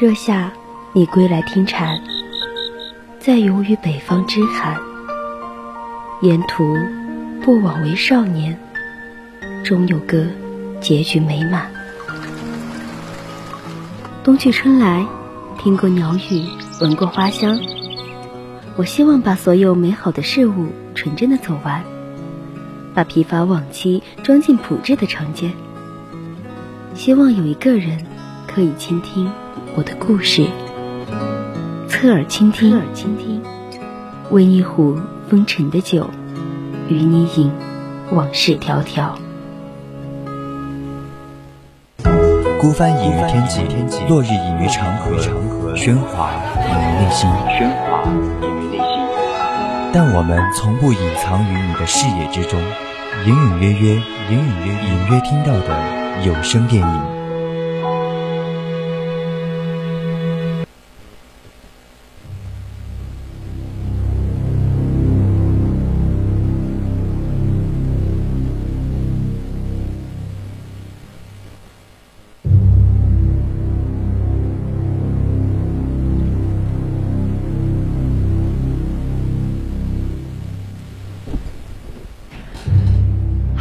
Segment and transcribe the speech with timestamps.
[0.00, 0.52] 热夏，
[0.92, 2.00] 你归来听蝉，
[3.18, 4.78] 再游于北方之寒。
[6.22, 6.78] 沿途
[7.42, 8.56] 不枉为少年，
[9.64, 10.24] 终有个
[10.80, 11.68] 结局美满。
[14.22, 15.04] 冬去春来，
[15.58, 16.46] 听过鸟语，
[16.80, 17.58] 闻过花香。
[18.76, 21.82] 我希望把所有美好的事物纯真的走完，
[22.94, 25.50] 把疲乏往期装进朴质的长街。
[26.94, 28.06] 希望有一个人
[28.46, 29.28] 可以倾听。
[29.78, 30.44] 我的故事，
[31.88, 33.40] 侧耳倾听，侧耳倾听，
[34.28, 36.10] 为一壶风尘的酒，
[36.88, 37.52] 与你饮
[38.10, 39.12] 往事迢迢。
[42.60, 43.60] 孤帆隐于天际，
[44.08, 45.12] 落日隐于长河，
[45.76, 46.32] 喧哗
[46.66, 48.02] 隐于内心，喧哗
[48.42, 48.82] 隐于内心。
[49.92, 52.60] 但我们从不隐藏于你的视野之中，
[53.24, 53.94] 隐隐约约，
[54.28, 57.17] 隐隐约隐约听到的有声电影。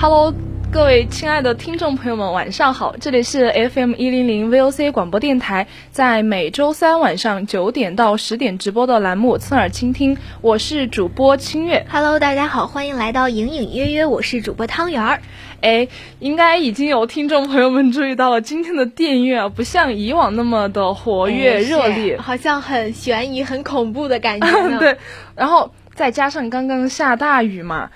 [0.10, 0.34] Hello，
[0.72, 2.96] 各位亲爱的听众朋友们，晚上好！
[2.98, 11.86] 这里是 FM 一零零 VOC 广播电台，在每周三晚上九点到十点直播的栏目《侧耳倾听》，我是主播清月。
[11.92, 15.20] Hello，大家好，欢迎来到隐隐约约，我是主播汤圆儿。
[15.60, 24.48] 哎，应该已经有听众朋友们注意到了，今天的电乐啊，不像以往那么的活跃热烈，好像很悬疑、很恐怖的感觉。
[24.80, 24.96] 对，
[25.36, 27.90] 然后再加上刚刚下大雨嘛。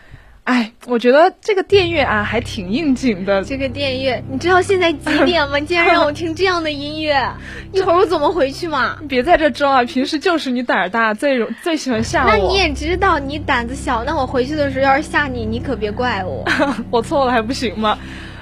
[0.43, 3.43] 哎，我觉得这个电乐啊还挺应景的。
[3.43, 5.59] 这个电乐，你知道现在几点吗？
[5.61, 7.15] 竟然让我听这样的音乐，
[7.71, 8.97] 一会儿我怎么回去嘛？
[9.07, 9.83] 别在这装啊！
[9.83, 12.29] 平时就是你胆儿大，最容最喜欢吓我。
[12.29, 16.43] 那你也知道你胆子小，那我回去的时候要是吓你，你可别怪我。
[16.89, 17.97] 我错了还不行吗？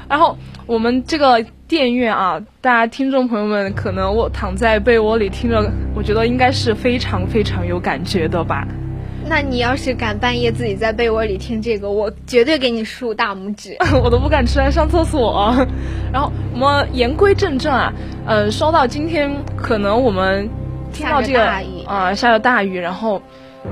[0.07, 8.66] 然后我们这个电乐啊，大家听众朋友们可能我躺在被窝里听着，我觉得应该是非常非常有感觉的吧。
[9.29, 15.56] 那你要是敢半夜自己在被窝里听这个，我绝对给你竖大拇指， 我都不敢出来上厕所。
[16.12, 17.94] 然后我们言归正传啊，
[18.25, 20.50] 呃，说到今天，可能我们
[20.91, 21.45] 听到这个
[21.85, 23.22] 啊，下着大雨，然后。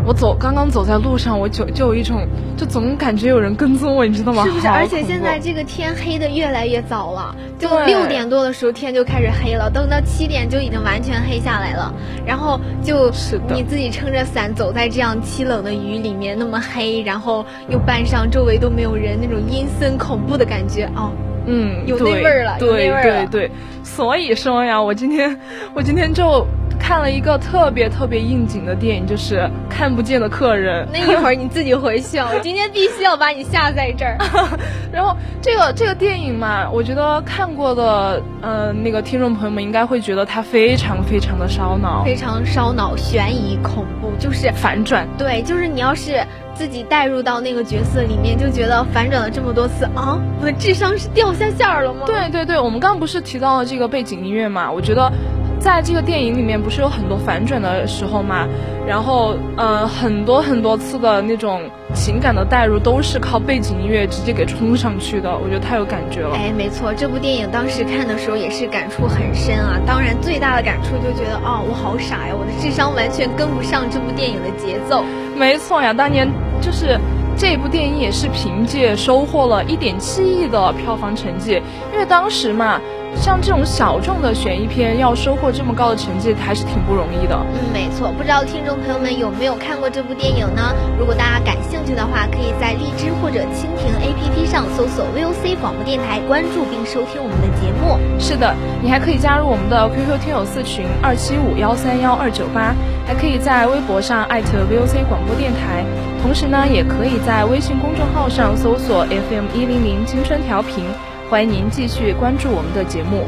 [0.05, 2.27] 我走，刚刚走在路上，我就就有一种，
[2.57, 4.43] 就总感觉有人跟踪我，你知道吗？
[4.43, 4.67] 是不是？
[4.67, 11.93] 而且现在这个天黑的越来越早了，就六点多的时候天就开始黑了，等到七点就已经完全黑下来了。
[12.25, 13.09] 然后就
[13.49, 21.11] 你自己撑着伞走在这样凄冷的雨里面，那么黑，然后又伴上周围都没有人，那种阴森恐怖的感觉哦。
[21.45, 23.51] 嗯，有那味儿了，对对对。
[23.83, 25.39] 所以说呀，我今天
[25.73, 26.45] 我今天就。
[26.79, 29.39] 看了一个特别特别应景的电影，就是
[29.69, 30.85] 《看不见的客人》。
[30.91, 34.17] 那一会儿你自己回去，我 今天必须要把你吓在这儿。
[34.91, 45.07] 然后这个这个电影嘛，我觉得看过的，呃，那个听众朋友们应该会觉得它非常非常的烧脑，非常烧脑，悬疑恐怖，就是反转。
[45.17, 52.05] 对，就是你要是自己带入到那个角色里面，就觉得反转了这么多次啊，我的智商是掉下线了吗？
[52.05, 54.71] 对对对，我们刚刚不是提到了这个背景音乐嘛？
[54.71, 55.11] 我觉得。
[55.59, 58.47] 在这个电影里面，不是有很多反转的时候嘛？
[58.87, 61.61] 然后，呃，很多很多次的那种
[61.93, 65.29] 情感的代入，都是靠背景音乐直接给冲上去的。
[65.37, 66.35] 我觉得太有感觉了。
[66.35, 69.77] 哎，没错，这部电影当时看的时候也是感触很深啊。
[69.85, 75.03] 当然，最大的感触就觉得，哦，我好傻呀，我的智商完全跟不上这部电影的节奏。
[75.35, 76.25] 没错呀，当年
[76.61, 76.97] 就是
[77.35, 82.79] 这部电影也是凭借收获了一点七亿的票房成绩，因为当时嘛。
[83.19, 87.37] 像这种小众的悬疑片，要收获这么高的成绩，还是挺不容易的。
[87.53, 88.11] 嗯，没错。
[88.17, 90.73] 不知道听众朋友们有没有看过这部电影呢？
[90.97, 97.97] 如果大家感兴趣的话，可以在荔枝或者蜻蜓 APP 上搜索 VOC 广播电台，关注并收听我们的节目。
[98.19, 102.73] 是的，你还可以加入我们的 QQ 听友四群二七五幺三幺二九八，
[103.05, 105.83] 还可以在微博上艾特 VOC 广播电台，
[106.21, 110.85] 同时呢，也可以在微信公众号上搜索 FM 一零零青春调频。
[111.29, 113.25] 欢迎您继续关注我们的节目。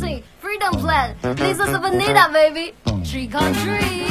[0.00, 1.16] 2015 Freedom Plan.
[1.36, 2.74] This is a Vanilla, baby.
[3.04, 4.06] Tree country.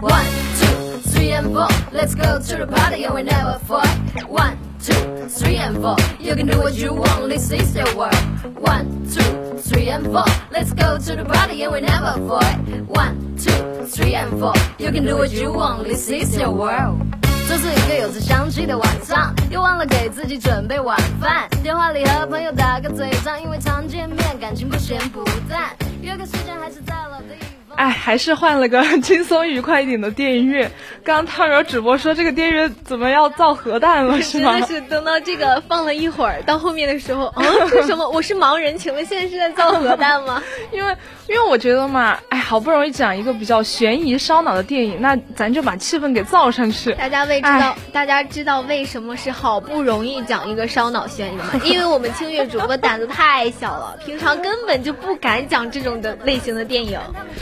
[0.00, 0.26] One,
[0.58, 1.68] two, three, and four.
[1.92, 4.28] Let's go to the party and we never fight.
[4.28, 5.96] One, two, three, and four.
[6.20, 7.28] You can do what you want.
[7.28, 8.16] This is your world.
[8.58, 10.24] One, two, three, and four.
[10.50, 12.58] Let's go to the party and we never fight.
[12.86, 14.54] One, two, three, and four.
[14.78, 15.86] You can do what you want.
[15.86, 17.15] This is your world.
[17.48, 21.48] 这是一个有着香气的晚上，又忘了给自己准备晚饭。
[21.62, 25.70] 电话里和朋友打个嘴仗，因为常见面，感情不咸不淡。
[26.02, 27.38] 约个时间还是在老地
[27.68, 27.76] 方。
[27.76, 30.70] 哎，还是换了个轻松愉快一点的电音乐。
[31.04, 34.52] 刚刚汤圆主播说这个电乐怎么要造核弹了，是吗？
[34.52, 38.08] 真的是等到这个放了一会儿，到后面的时候，啊，这什么？
[38.08, 40.42] 我是盲人，请问现在是在造核弹吗？
[40.72, 40.96] 因为
[41.28, 46.92] 因为我觉得嘛，哎，好不容易讲一个比较悬疑烧脑的电影，那咱就把气氛给造上去。
[46.92, 51.44] 大家为知道，大家知道为什么是好不容易讲一个烧脑悬疑吗？
[51.64, 57.00] 因为我们清月主播胆子太小了，平常根本就不敢讲这种的类型的电影。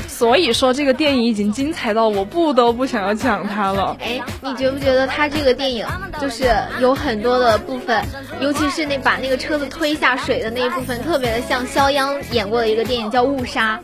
[0.08, 3.94] 所以说，这个电影已经精彩到我不得不想要讲它了。
[4.00, 5.86] 哎，你觉不觉得它这个电影
[6.18, 6.50] 就是
[6.80, 8.02] 有很多的部分，
[8.40, 13.78] 尤其是那把那个车子推下水的那一部分，特别的像肖央演过的一个电影叫《误杀》。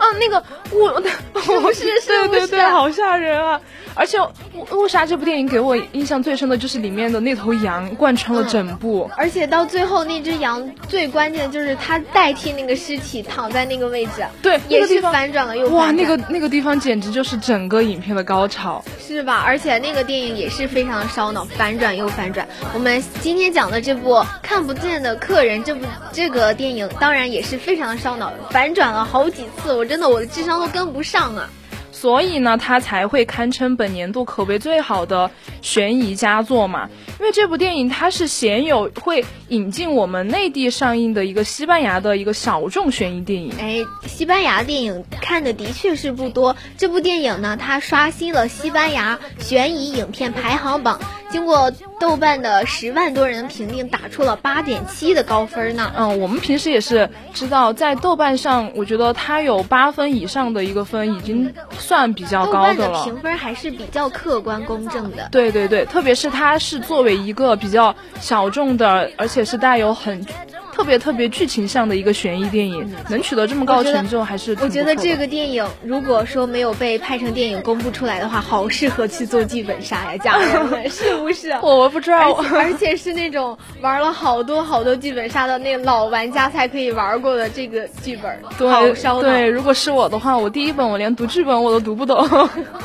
[0.00, 0.42] 啊，那个
[0.72, 0.88] 误，
[1.60, 3.60] 不是，对对对，好吓人啊！
[3.94, 4.18] 而且
[4.54, 19.42] 《误误杀》这部电影给我印象最深的就是里面的那头羊贯穿了整部，而且到最后那只羊最关键的就是它代替那个尸体躺在那个位置，对，也是反转了又哇，那个那个地方简直就是整个影片的高潮，是吧？
[19.44, 22.46] 而且那个电影也是非常的烧脑，反转又反转。
[22.72, 31.48] 我们今天讲的这部《看不见的客人》这部这个电影，当然也是非常的烧脑，反转了好几次，我真的我的智商都跟不上啊。
[32.00, 35.30] 所以呢，它才会堪称本年度口碑最好的
[35.60, 36.88] 悬疑佳作嘛。
[37.18, 43.52] 因为这部电影它是鲜有会引进我们内地上映的一个西班牙的一个小众悬疑电影。
[43.60, 46.56] 哎，西班牙电影看的的确是不多。
[46.78, 50.98] 这部电影呢，它刷新了西班牙悬疑影片排行榜，
[51.30, 55.92] 经过豆瓣的十万多人评定，打出了八点七的高分呢。
[55.96, 63.04] 嗯，我们平时也是知道，在豆瓣上，我觉得它有八分以上的一个分，已经算比较高的了。
[63.04, 65.28] 评分还是比较客观公正的。
[65.30, 70.26] 对对对，特别是它是作为一个比较小众的，而且是带有很。
[70.80, 81.50] 特别特别剧情向的一个悬疑电影，能取得这么高成就，还是我觉得这个电影如果说没有被拍成电影公布出来的话，好适合去做剧本杀呀，家人们是不是？
[81.60, 89.28] 我不知道，而且是那种玩了好多好多剧本杀的那老玩家才可以玩过的这个剧本，好烧脑。
[89.28, 92.26] 对，如果是我的话，我第一本我连读剧本我都读不懂。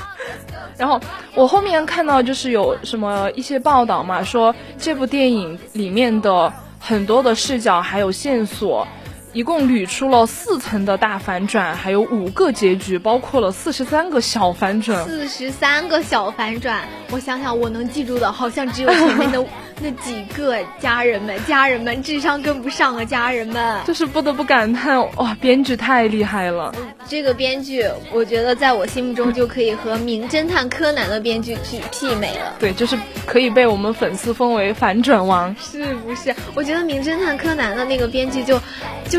[0.77, 0.99] 然后
[1.33, 6.51] 我后面看到就是有什么一些报道嘛，说这部电影里面的。
[6.87, 8.87] 很多的视角还有线索，
[9.35, 15.03] 一共捋出了四层的大反转，还有五个结局，包括了四十三个小反转。
[15.03, 19.45] 四十三个小反转，我想想，我能记住的好像只有前面的。
[19.81, 23.03] 那几个家人们，家人们智商跟不上啊！
[23.03, 26.73] 家人们，就是不得不感叹哇，编剧太厉害了。
[27.09, 32.55] 这个编剧，我觉得在我心目中就可以和《名侦探柯南》的编剧去媲美了。
[32.57, 36.33] 对，就是可以被我们粉丝封为反转王，是不是？
[36.55, 38.57] 我觉得《名侦探柯南》的那个编剧就，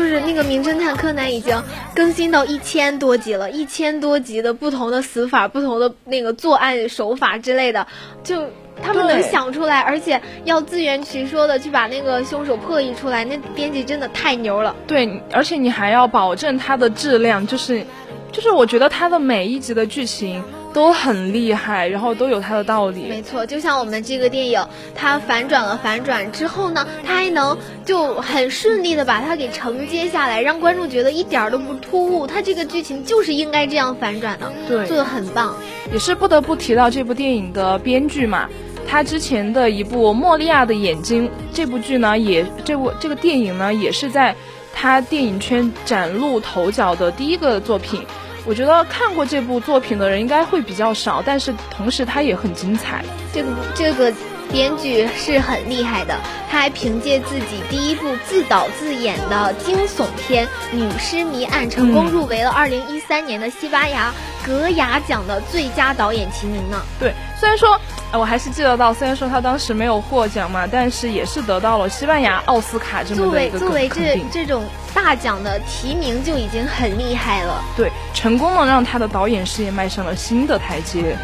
[0.07, 1.61] 就是那个《名侦探柯南》已经
[1.93, 7.85] 更新到一千多集了，一千多集的不同的死法、不同的那个作案手法之类的，
[8.23, 8.41] 就。
[8.79, 14.75] 他们能想出来，而且要自圆其说的去把那个凶手破译出来，那编辑真的太牛了。
[14.85, 17.83] 对，而且你还要保证它的质量，就是，
[18.31, 20.43] 就是我觉得它的每一集的剧情
[20.77, 23.07] 都很厉害，然后都有它的道理。
[23.09, 32.27] 没错，就像我们这个电影，它反转了反转之后呢，它还能就很顺利的把它给承接下来，让观众觉得一点都不突兀。
[32.27, 35.55] 它这个剧情就是应该这样反转的，对，做的很棒。
[35.91, 38.47] 也是不得不提到这部电影的编剧嘛。
[38.87, 44.35] 他之前的一部《莫利亚的眼睛》这部剧呢，也这部这个电影呢，也是在
[44.75, 48.05] 他电影圈崭露头角的第一个作品。
[48.47, 53.03] 我觉得看过这部作品的人应该会比较少，但是同时它也很精彩。
[53.33, 54.13] 这个这个
[54.51, 56.15] 编剧是很厉害的，
[56.49, 64.13] 他还凭借自己第一部自导自演的惊悚片《女尸谜案》，成功入围了二零一三年的西班牙
[64.45, 66.81] 格雅奖的最佳导演提名呢。
[66.99, 67.79] 对，虽然说。
[68.13, 74.63] 我还是记得到，虽然说他当时没有获奖嘛，但是也是得到了西班牙奥斯卡这么的一个作为作为这这种
[74.93, 77.61] 大奖的提名就已经很厉害了。
[77.75, 81.17] 对，成功的让他的导演事业迈上了新的台阶。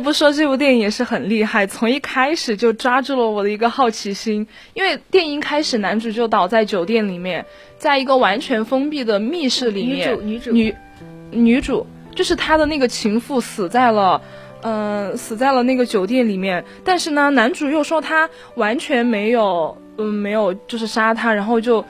[0.00, 4.46] 得不说这部电影也是很厉害，从一开始就抓住了我的一个好奇心。
[4.72, 7.44] 因为电影开始，男主就倒在酒店里面，
[7.76, 10.74] 在一个完全封闭的密室里面，女主女
[11.30, 14.20] 女主就是他的那个情妇死在了，
[14.62, 16.64] 嗯，死在了那个酒店里面。
[16.82, 21.84] 但是呢，男主又说他完全没有，嗯，没有就是杀他，然后就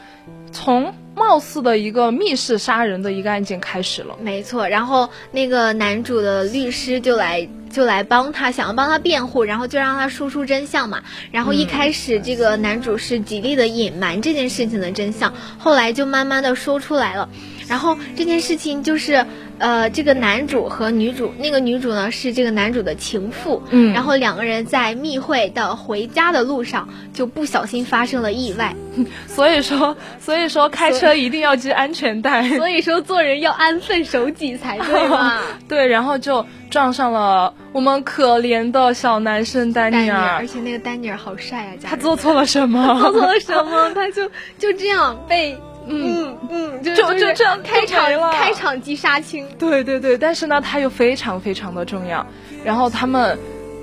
[0.51, 0.93] 从。
[1.15, 4.67] 貌似的一个密室杀人的一个案件开始了，没错。
[4.69, 11.03] 然后那个男主的律师就来就来帮他，想要帮他辩护，然后就让他说出真相嘛。
[11.31, 17.29] 然后一开始这个男主是极力的隐瞒这件事情的真相，后来就慢慢的说出来了。
[17.69, 19.25] 然后这件事情就是。
[19.61, 28.75] 呃，这个男主和女主，那个女主呢是这个男主的情妇，嗯，然后两个人在密会的回家的路上就不小心发生了意外，
[29.29, 35.39] 所以说，所以说开车一定要系安全带， 所以说做人要安分守己才对嘛。
[35.69, 41.73] 对，然后就撞上了我们可怜的小男生丹尼尔，而且那个丹尼尔好帅啊！
[41.83, 42.99] 他做错了什么？
[42.99, 43.91] 做错了什么？
[43.95, 44.27] 他就
[44.59, 45.59] 就这样被。
[45.87, 49.47] 嗯嗯，就就这样开场开场即杀青。
[49.59, 52.25] 对对对，但是呢，他又非常非常的重要。
[52.65, 53.39] 然后他们，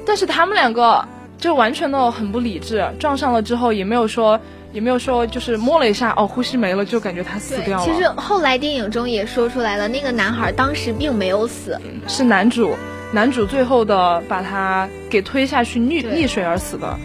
[0.06, 1.04] 但是他们两个
[1.38, 4.40] 就完全的很不理智，撞上了之后也没有说，
[4.72, 7.86] 也没有说，就是摸了一下，哦，呼吸没了，就感觉他死掉了。
[7.86, 12.76] 其实后来电影中也说出来了，那个男孩当时并没有死，是男主，
[13.12, 16.98] 男主最后的把他给推下去溺溺水而死的。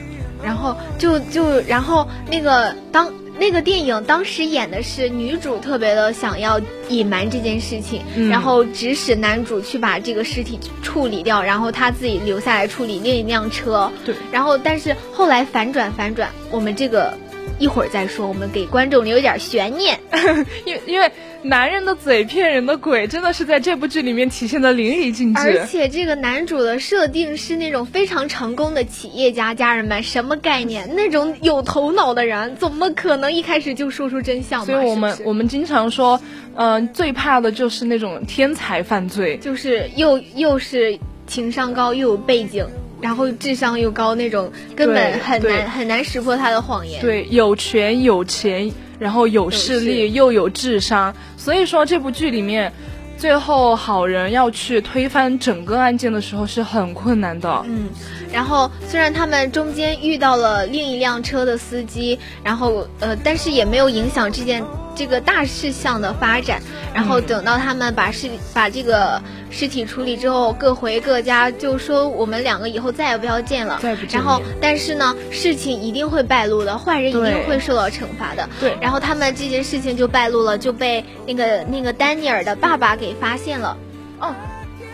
[0.44, 3.12] 然后就就然后那个当。
[3.42, 13.90] 那个电影当时演的是女主特别的想要隐瞒这件事情，然后指使男主去把这个尸体处理掉，然后他自己留下来处理另一辆车。
[14.04, 17.18] 对，然后但是后来反转反转，我们这个。
[17.62, 19.96] 一会儿再说，我们给观众留点悬念。
[20.66, 21.08] 因因为
[21.42, 25.40] 男人的嘴骗人的鬼，真的是在这部剧里面体现的淋漓尽致。
[25.40, 30.92] 而且这个男主的设定是那种非常成功的企业家，家人们什么概念？
[30.96, 34.66] 那种有头脑的人，怎么可能一开始就说出真相？
[34.66, 36.20] 所以我们我们经常说，
[36.56, 42.66] 嗯，最怕的就是那种天才犯罪，就是又又是情商高又有背景。
[43.02, 47.02] 然后智商又高那种，根本很难很难识破他的谎言。
[47.02, 52.72] 对，有权有钱，然后有势力又有智商，所以说这部剧里面，
[53.18, 57.62] 最后好人要去推翻整个案件的时候是很困难的。
[57.66, 57.88] 嗯，
[58.32, 64.62] 然后虽然他们中间遇到了另一辆车的司机，然后呃，但是也没有影响这件。
[64.94, 66.60] 这个大事项的发展，
[66.94, 69.20] 然后等到他们把尸把这个
[69.50, 73.80] 尸体处理之后，各回各家，就说我们两个以后再也不要见了。
[74.10, 78.48] 然后，但是呢，事情一定会败露的，坏人一定会受到惩罚的。
[78.60, 78.76] 对。
[78.80, 83.76] 然后他们这件事情就败露了，就被那个那个丹尼尔的爸爸给发现了。
[84.20, 84.34] 哦，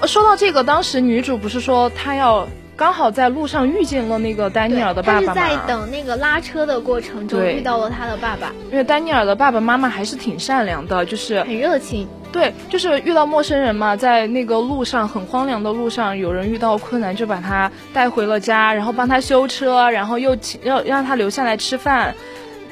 [0.07, 2.49] 说到这个，当时女主不是说她要。
[2.79, 8.53] 刚好在路上遇见了那个丹尼尔的爸爸他是在等那个拉车的过程中遇到了他的爸爸。
[8.71, 12.07] 因为丹尼尔的爸爸妈妈还是挺善良的，就是很热情。
[12.31, 22.15] 对，就是遇到陌生人嘛，在那个路上很荒凉的路上，有人遇到困难就把他带回了家，然后帮他修车，然后又请要让他留下来吃饭。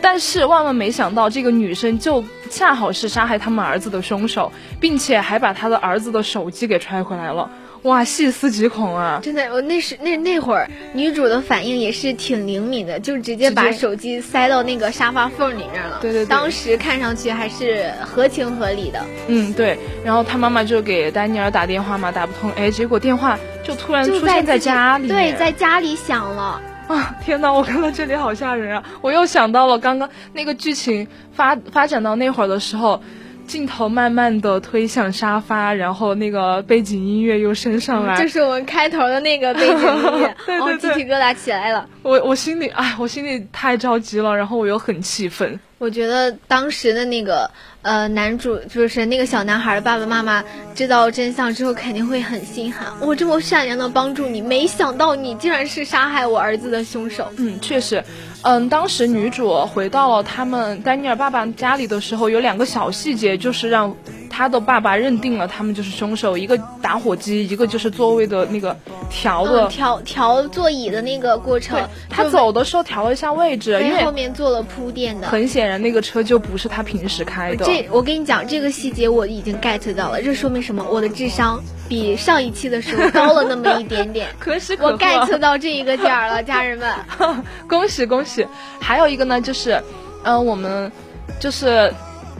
[0.00, 7.50] 但是万万没想到，这个女生就恰好是杀害他们儿子的凶手，并且还把他的儿子的手机给揣回来了。
[7.86, 9.20] 哇，细思极恐啊！
[9.22, 15.98] 真的，我那时那那会儿，女主的反应也是挺灵敏的，就直接把手机塞到那个沙发缝里面了。
[16.02, 19.04] 对对对，当时看上去还是合情合理的。
[19.28, 19.78] 嗯，对。
[20.04, 26.60] 然后他妈妈就给丹尼尔打电话嘛，打不通，哎，结果电话就突然出现在家里，对，在家里响了。
[26.88, 27.52] 啊，天哪！
[27.52, 28.82] 我看到这里好吓人啊！
[29.00, 33.00] 我又想到了刚刚那个剧情发发展到那会儿的时候。
[33.46, 41.88] 镜头慢慢的推向沙发，然后那个背景音乐又升上来，就是我们开头的那个背景音乐， 哦，鸡皮疙瘩起来了。
[42.02, 45.58] 我我心里，哎，我心里太着急了，然后我又很气愤。
[45.78, 47.50] 我觉得当时的那个
[47.82, 50.42] 呃男主，就是那个小男孩的爸爸妈妈，
[50.74, 52.90] 知道真相之后肯定会很心寒。
[53.00, 57.30] 我这么善良的帮助你，没想到你竟然是杀害我儿子的凶手。
[57.36, 58.02] 嗯，确实。
[58.40, 63.94] 嗯，当时女主回到了他们丹尼尔爸爸家里的时候，有两个小细节，就是让
[64.36, 66.36] 他的爸爸认定了他们就是凶手。
[66.36, 68.76] 一个打火机，一个就是座位的那个
[69.08, 71.80] 调的调调座椅的那个过程。
[72.10, 75.26] 他走的时候调了一下位置，因为后面做了铺垫的。
[75.26, 77.64] 很显然，那个车就不是他平时开的。
[77.64, 80.20] 这我跟你讲，这个细节我已经 get 到了。
[80.20, 80.84] 这说明什么？
[80.84, 84.28] 我的智商比上一期的时候高了那么一点点。
[84.38, 86.92] 可喜可我 get 到这一个点儿了，家人们，
[87.66, 88.46] 恭喜恭喜！
[88.78, 89.82] 还有一个呢，就是，
[90.24, 90.92] 嗯，我们
[91.40, 91.90] 就是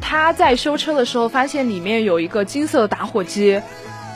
[0.09, 3.61] 他在修车的时候发现里面有一个金色的打火机，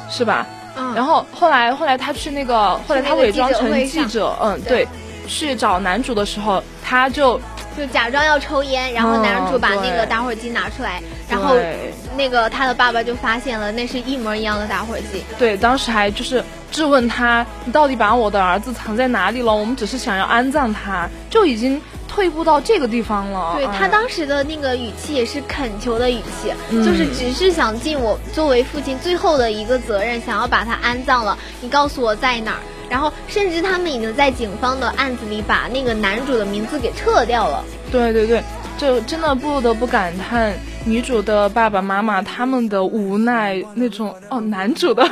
[0.09, 0.47] 是吧？
[0.77, 4.87] 嗯然后后来后来他去那个，后来他伪装成记者，嗯，对，
[5.27, 7.41] 去找男主的时候，他就
[7.77, 11.57] 就假装要抽烟，然后男主把那个打火机拿出来，然后
[12.17, 15.25] 那个他的爸爸就发现了，那是一模一样的打火机。
[15.41, 19.53] 对，当时还就是质问他，你到底把我的儿子藏在哪里了？
[19.53, 21.83] 我们只是想要安葬他，就已经。
[22.11, 26.53] 退步到这个地方了，对他当时的那个语气也是恳求的语气，
[26.85, 31.39] 就是只是想尽我作为父亲最后的一个责任，想要把他安葬了。
[31.61, 32.59] 你告诉我在哪儿？
[32.91, 37.65] 然后甚至他们已经在警方的案子里把那个男主的名字给撤掉了。
[37.93, 38.43] 对对对，
[38.77, 40.53] 就真的不得不感叹
[40.85, 45.09] 女主的爸爸妈妈他们的无奈那种哦，男主的。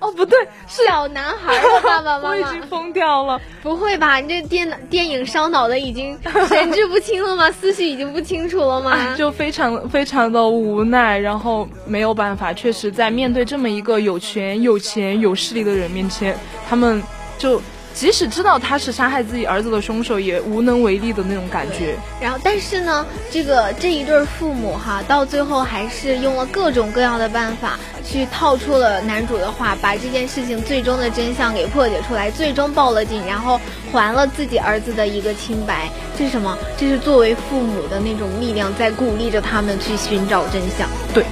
[0.00, 2.28] 哦，不对，是小男孩的爸爸妈妈。
[2.30, 4.16] 我已经疯掉了，不会吧？
[4.16, 7.50] 你这电电影烧脑的已经神志不清了吗？
[7.52, 9.14] 思绪已经不清楚了吗？
[9.16, 16.36] 就非常非常的无奈，然后没有办法，确实在面对这么一个有权、有钱、有势力的人面前，
[16.68, 17.02] 他们
[17.38, 17.60] 就。
[17.92, 21.96] 即使知道他是杀害自己儿子的凶手，也无能为力的那种感觉。
[22.20, 33.60] 然后，但是呢，这个这一对父母哈，到最后还是用了各种各样的办法，去套出了男主的话，把这件事情最终的真相给破解出来，最终报了警，然后
[33.92, 35.88] 还了自己儿子的一个清白。
[36.16, 36.56] 这是什么？
[36.78, 40.88] 这是作为父母的那种力量，在鼓励着他们去寻找真相。
[41.12, 41.24] 对。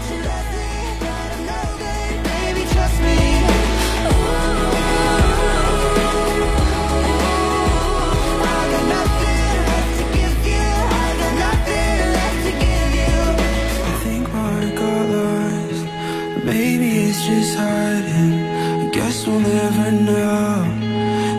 [16.53, 18.35] Just hiding.
[18.83, 20.65] I guess we'll never know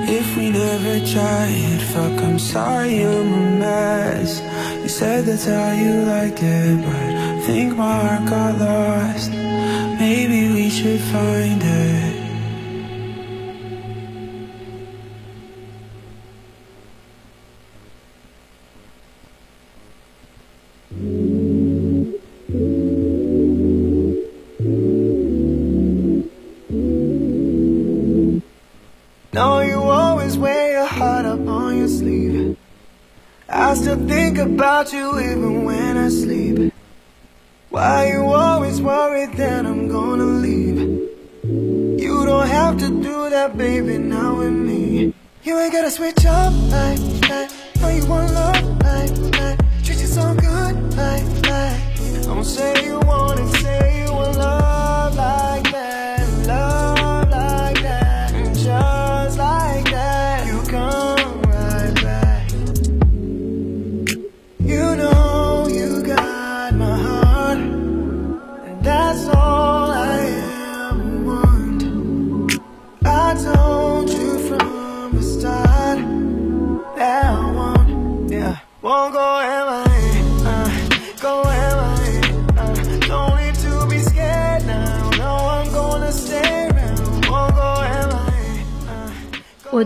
[0.07, 1.81] if we never tried.
[1.93, 4.41] Fuck, I'm sorry, I'm a mess.
[4.83, 9.31] You said that's how you like it, but I think my heart got lost.
[9.99, 12.08] Maybe we should find it.
[34.59, 36.73] About you even when I sleep?
[37.69, 40.79] Why you always worried that I'm gonna leave?
[42.03, 45.13] You don't have to do that, baby, now with me.
[45.43, 47.55] You ain't gotta switch up like that.
[47.79, 49.63] Know you want love like that.
[49.85, 52.23] Treat you so good like that.
[52.25, 53.58] Don't say you want it,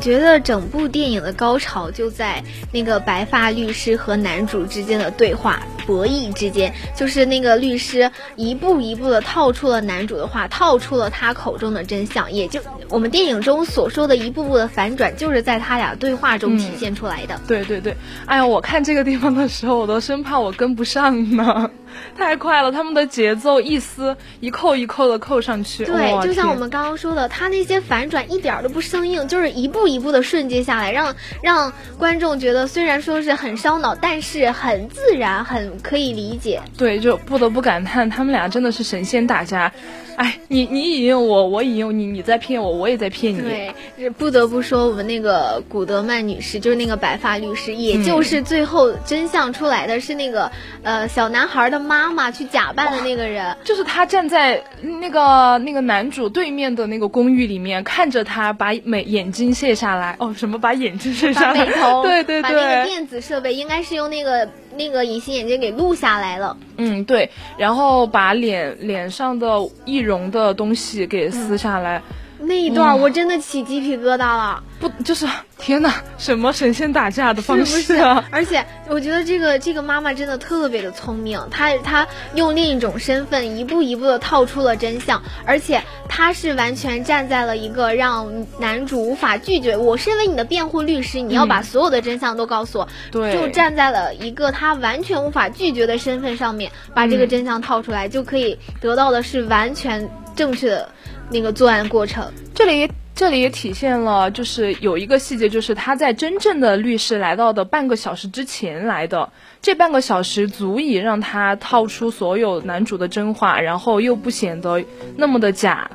[0.04, 5.63] 觉得整部电影的高潮就在那个白发律师和男主之间的对话。
[5.86, 17.39] 博弈之间，就是那个律师一步一步的套出了男主的话，套出了他口中的真相，也就我们电影中所说的一步步的反转，就是在他俩对话中体现出来的。
[17.48, 21.69] 对对对，哎呀，我看这个地方的时候，我都生怕我跟不上呢。
[22.17, 25.86] 太快了，他们的节奏一丝一扣一扣的扣上去。
[25.86, 36.62] 对，就像我们刚刚说的，他那些反转一点都不生硬，就是一步一步的顺接下来，让让观众觉得虽然说是很烧脑，但是很自然，很可以理解。
[36.77, 39.71] 对，就不得不感叹他们俩真的是神仙打架。
[40.15, 43.41] 哎，你你引诱我，我引诱你，你在骗我，我也在骗你。
[43.41, 50.51] 对，不得不说，我们那个古德曼女士，就是那个白发律师，也就是最后真相出来的是那个
[50.83, 61.65] 呃小男孩的妈妈去假扮的那个人，就是他站在那个那个男主对面的那个公寓里面，看着他把美眼睛卸下来，哦，什么把眼睛卸下来？
[62.03, 66.57] 对对对，把那个电子设备应该是用那个那个隐形眼镜给录下来了。
[66.77, 69.47] 嗯，对，然后把脸脸上的
[69.86, 72.01] 易容的东西给撕下来，
[72.45, 74.63] 那一段我真的起鸡皮疙瘩了。
[74.79, 75.25] 不，就是
[75.58, 78.25] 天哪，什么神仙打架的方式啊！
[78.32, 89.77] 而且我觉得这个这个妈妈真的特别的聪明，她她用另一种身份一步一步的套出了真相，而且她是完全站在了一个让男主无法拒绝。
[89.77, 92.89] 我身为你的辩护律师，你要把所有的真相都告诉我。
[93.10, 100.10] 对，就站在了一个他完全无法拒绝的身份上面，把这个真相套出来，就可以得到的是完全。
[100.36, 100.89] 正确的
[101.29, 102.31] 那个作案过程。
[102.53, 109.29] 这里这里也体现了，就是有一个细节，就是他在真正的律师来到的半个小时之前来的，
[109.62, 114.83] 这半个小时足以让他套出所有男主的真话，然后又不显得
[115.15, 115.89] 那么的假。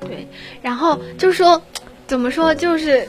[0.00, 0.26] 对，
[0.62, 1.60] 然后就是说，
[2.06, 3.08] 怎么说，就是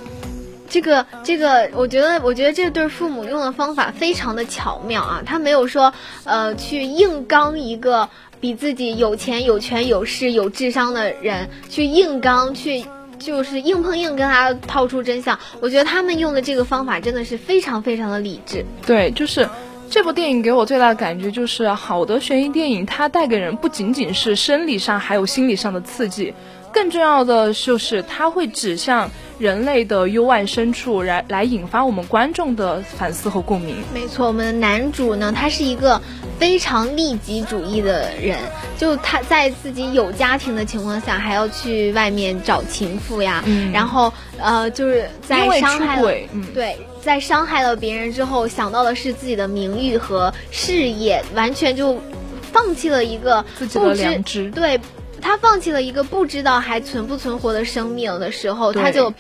[0.70, 8.10] 这个这个，我觉得我觉得这对父母用的方法非常的巧妙啊，他没有说呃去硬刚一个
[8.46, 12.86] 比自己有钱有权有势有智商的人去硬刚去。
[13.18, 18.64] 就是硬碰硬跟他套出真相，我觉得他们用的这个方法真的是非常非常的理智。
[18.86, 19.50] 对，就是
[19.90, 26.34] 这部电影给我最大的感觉就是，好的悬疑电影它带给人不仅仅是生理上，还有心理上的刺激，
[26.76, 29.10] 更重要的就是它会指向。
[29.38, 33.76] 人类的幽暗深处，来来引发我们观众的反思和共鸣。
[33.94, 36.02] 没错，我们的男主呢，他是一个
[36.40, 38.40] 非常利己主义的人，
[38.78, 46.10] 就他在自己有家庭的情况下，还要去外面找情妇呀，然后呃，就是在伤害了
[46.54, 52.00] 对，在伤害了别人之后，想到的是自己的名誉和事业，完全就
[52.54, 54.80] 放弃了一个自己的良知，对。
[55.26, 59.12] 他放弃了一个不知道还存不存活的生命的时候，他就，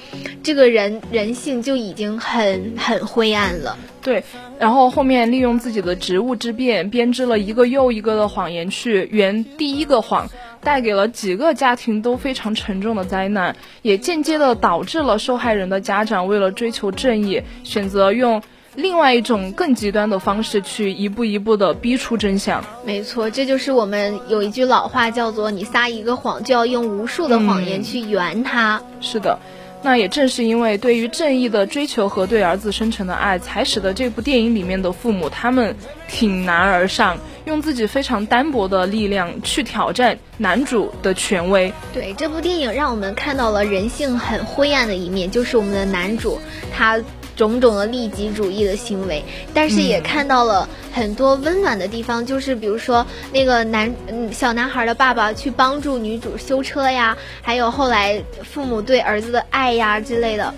[0.43, 3.75] 这个人人性就已经很很灰暗了。
[4.03, 4.23] 对，
[4.59, 10.29] 然后后面利用自己的职务之便，编织了一个又一个的谎言去圆第一个谎，
[10.61, 18.43] 带给了几个家庭都非常沉重的灾难，也间接的导致了受害人的家长为了追求正义，选择用。
[18.75, 22.63] 另外一种更极端的方式，去一步一步的逼出真相。
[22.85, 28.81] 没错，这就是我们有一句老话叫做“你撒一个谎，就要用无数的谎言去圆它”。
[28.99, 29.39] 是的，
[29.81, 35.75] 那也正是因为对于正义的追求和对儿子深沉的爱，才使得这部电影里面的父母他们
[36.09, 41.71] 挺难而上，用自己非常单薄的力量去挑战男主的权威。
[41.93, 46.39] 对，这部电影让我们看到了人性很灰暗的一面，就是我们的男主
[46.75, 46.99] 他。
[47.35, 60.53] 种种的利己主义的行为，但是也看到了很多温暖的地方，就是比如说那个男嗯小男孩的爸爸去帮助女主修车呀，还有后来父母对儿子的爱呀之类的，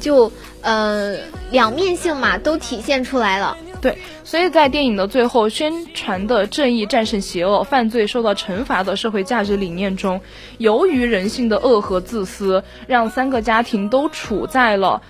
[0.00, 1.16] 就呃
[1.50, 3.56] 两面性嘛都体现出来了。
[3.82, 10.18] 对，所以在电影的最后宣传的正义战胜邪恶、犯罪受到惩罚的社会价值理念中，
[10.56, 15.02] 由于人性的恶和自私，让三个家庭都处在了。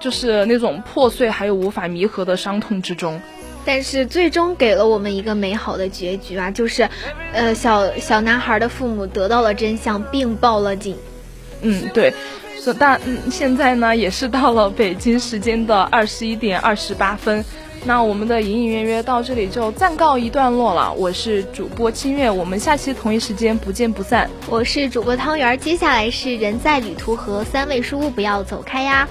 [0.00, 3.20] 就是那种破碎还有无法弥合的伤痛之中，
[3.64, 6.50] 但是最终给了我们一个美好的结局啊！
[6.50, 6.88] 就是，
[7.32, 10.96] 呃，小小男孩的父母得到了真相，并报了警。
[11.62, 12.12] 嗯，对。
[12.60, 12.98] 所但
[13.30, 17.44] 现在呢，也是到了北京时间的二十一点二十八分。
[17.86, 20.90] 那我们的隐隐约约到这里就暂告一段落了。
[20.94, 24.30] 我是主播清月，我们下期同一时间不见不散。
[24.48, 29.06] 我是主播汤圆，接下来是人在旅途和三味书屋，不要走开呀。